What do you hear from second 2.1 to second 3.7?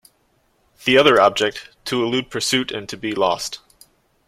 pursuit and to be lost.